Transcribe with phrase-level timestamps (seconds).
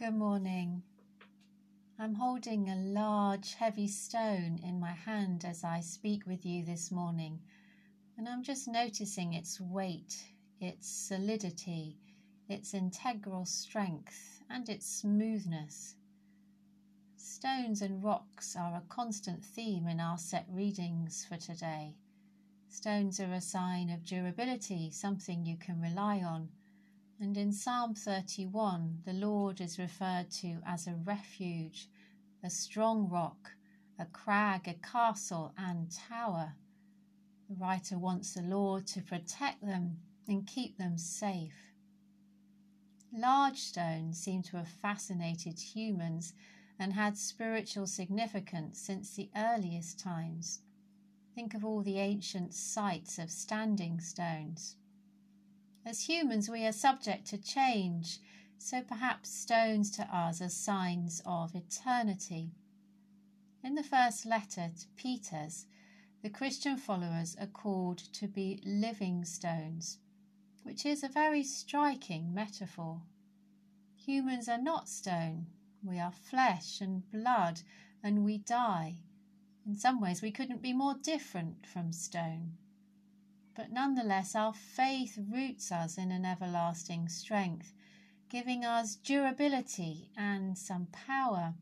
[0.00, 0.82] Good morning.
[1.98, 6.90] I'm holding a large, heavy stone in my hand as I speak with you this
[6.90, 7.38] morning,
[8.16, 10.24] and I'm just noticing its weight,
[10.58, 11.98] its solidity,
[12.48, 15.96] its integral strength, and its smoothness.
[17.18, 21.94] Stones and rocks are a constant theme in our set readings for today.
[22.70, 26.48] Stones are a sign of durability, something you can rely on
[27.22, 31.90] and in Psalm 31, the Lord is referred to as a refuge,
[32.42, 33.52] a strong rock,
[33.98, 36.54] a crag, a castle, and tower.
[37.50, 41.74] The writer wants the Lord to protect them and keep them safe.
[43.12, 46.32] Large stones seem to have fascinated humans
[46.78, 50.62] and had spiritual significance since the earliest times.
[51.34, 54.76] Think of all the ancient sites of standing stones.
[55.82, 58.18] As humans, we are subject to change,
[58.58, 62.52] so perhaps stones to us are signs of eternity.
[63.64, 65.66] In the first letter to Peter's,
[66.20, 69.98] the Christian followers are called to be living stones,
[70.64, 73.00] which is a very striking metaphor.
[73.96, 75.46] Humans are not stone,
[75.82, 77.62] we are flesh and blood,
[78.02, 78.98] and we die.
[79.64, 82.58] In some ways, we couldn't be more different from stone
[83.54, 87.72] but nonetheless our faith roots us in an everlasting strength,
[88.28, 91.54] giving us durability and some power.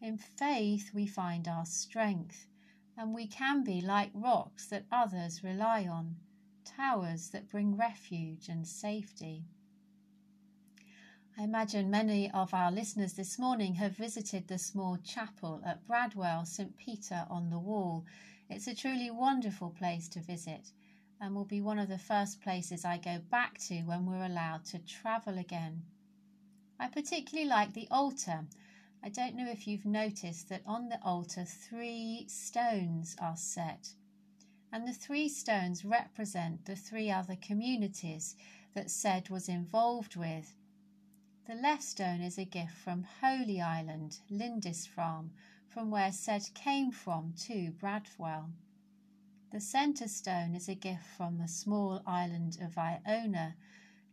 [0.00, 2.46] In faith, we find our strength,
[2.96, 6.16] and we can be like rocks that others rely on,
[6.64, 9.44] towers that bring refuge and safety.
[11.36, 16.44] I imagine many of our listeners this morning have visited the small chapel at Bradwell,
[16.46, 16.76] St.
[16.76, 18.04] Peter on the Wall.
[18.48, 20.72] It's a truly wonderful place to visit
[21.20, 24.64] and will be one of the first places I go back to when we're allowed
[24.66, 25.82] to travel again.
[26.78, 28.46] I particularly like the altar.
[29.02, 33.94] I don't know if you've noticed that on the altar three stones are set,
[34.72, 38.36] and the three stones represent the three other communities
[38.74, 40.54] that Cedd was involved with.
[41.46, 45.30] The left stone is a gift from Holy Island, Lindisfarne,
[45.66, 48.50] from where Cedd came from to Bradwell.
[49.50, 53.56] The centre stone is a gift from the small island of Iona,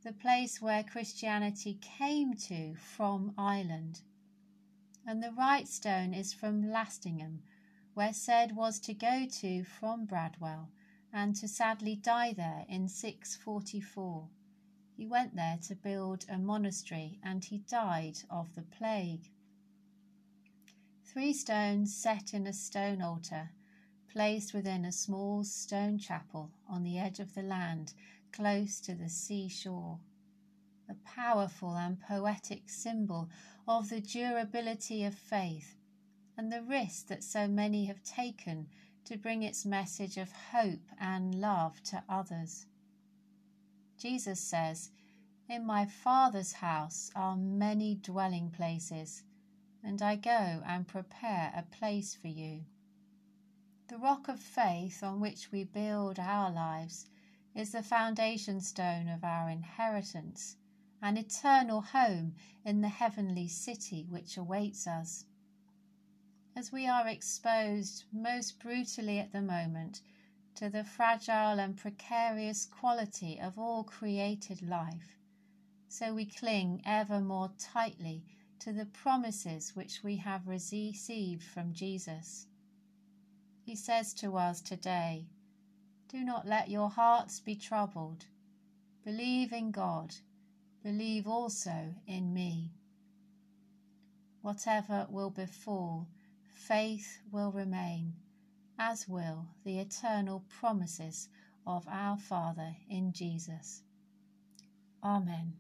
[0.02, 4.02] the place where Christianity came to from Ireland.
[5.06, 7.44] And the right stone is from Lastingham,
[7.96, 10.70] where Cedd was to go to from Bradwell,
[11.12, 14.30] and to sadly die there in 644.
[14.96, 19.30] He went there to build a monastery, and he died of the plague.
[21.04, 23.52] Three stones set in a stone altar
[24.16, 27.92] placed within a small stone chapel on the edge of the land
[28.32, 30.00] close to the seashore.
[30.88, 33.30] A powerful and poetic symbol
[33.68, 35.76] of the durability of faith
[36.38, 38.68] and the risk that so many have taken
[39.04, 42.68] to bring its message of hope and love to others.
[43.98, 44.92] Jesus says,
[45.50, 49.24] In my Father's house are many dwelling places,
[49.84, 52.64] and I go and prepare a place for you.
[53.88, 57.08] The rock of faith on which we build our lives
[57.54, 60.58] is the foundation stone of our inheritance,
[61.04, 65.26] an eternal home in the heavenly city which awaits us.
[66.56, 70.02] As we are exposed most brutally at the moment
[70.56, 75.20] to the fragile and precarious quality of all created life,
[75.88, 78.26] so we cling ever more tightly
[78.58, 82.48] to the promises which we have received from Jesus.
[83.66, 85.26] He says to us today,
[86.08, 88.28] Do not let your hearts be troubled.
[89.04, 90.16] Believe in God.
[90.84, 92.70] Believe also in me.
[94.44, 96.08] Whatever will befall,
[96.44, 98.14] faith will remain,
[98.78, 101.28] as will the eternal promises
[101.66, 103.82] of our Father in Jesus.
[105.04, 105.58] Amen.